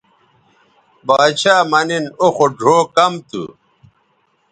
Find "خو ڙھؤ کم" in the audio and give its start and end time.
2.35-3.13